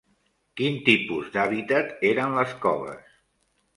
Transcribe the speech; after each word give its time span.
Quin 0.61 0.77
tipus 0.87 1.29
d'habitat 1.37 1.93
eren 2.13 2.35
les 2.39 2.57
coves? 2.65 3.17